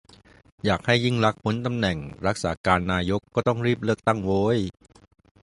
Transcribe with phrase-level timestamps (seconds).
[0.65, 4.59] อยากให้ยิ่งลักษณ์พ้นตำแหน่งรักษาการนายก ก็ต้องรีบเลือกตั้ง โว้ย